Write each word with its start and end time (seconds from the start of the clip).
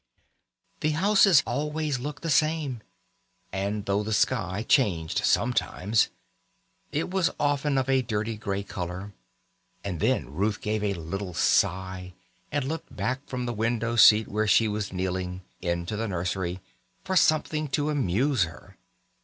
The 0.79 0.93
houses 0.97 1.43
always 1.45 1.99
looked 1.99 2.23
the 2.23 2.31
same, 2.31 2.81
and 3.53 3.85
though 3.85 4.01
the 4.01 4.11
sky 4.13 4.65
changed 4.67 5.23
sometimes, 5.23 6.09
it 6.91 7.11
was 7.11 7.29
often 7.39 7.77
of 7.77 7.87
a 7.87 8.01
dirty 8.01 8.35
grey 8.35 8.63
colour, 8.63 9.13
and 9.83 9.99
then 9.99 10.33
Ruth 10.33 10.59
gave 10.59 10.83
a 10.83 10.95
little 10.95 11.35
sigh 11.35 12.13
and 12.51 12.65
looked 12.65 12.95
back 12.95 13.23
from 13.27 13.45
the 13.45 13.53
window 13.53 13.95
seat 13.95 14.27
where 14.27 14.47
she 14.47 14.67
was 14.67 14.91
kneeling, 14.91 15.43
into 15.61 15.95
the 15.95 16.07
nursery, 16.07 16.61
for 17.03 17.15
something 17.15 17.67
to 17.67 17.91
amuse 17.91 18.45
her. 18.45 18.77